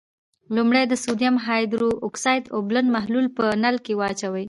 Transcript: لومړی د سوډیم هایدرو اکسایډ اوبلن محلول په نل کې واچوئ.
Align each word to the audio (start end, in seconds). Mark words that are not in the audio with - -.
لومړی 0.55 0.83
د 0.87 0.93
سوډیم 1.03 1.35
هایدرو 1.45 1.89
اکسایډ 2.07 2.43
اوبلن 2.55 2.85
محلول 2.95 3.27
په 3.37 3.45
نل 3.63 3.75
کې 3.85 3.93
واچوئ. 3.99 4.39